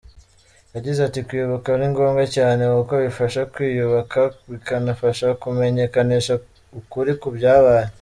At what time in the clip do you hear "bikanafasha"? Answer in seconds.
4.49-5.27